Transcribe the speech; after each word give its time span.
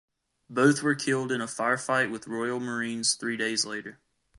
Both 0.49 0.81
were 0.81 0.95
killed 0.95 1.31
in 1.31 1.41
a 1.41 1.45
firefight 1.45 2.09
with 2.09 2.25
Royal 2.27 2.59
Marines 2.59 3.13
three 3.13 3.37
days 3.37 3.65
later. 3.67 3.99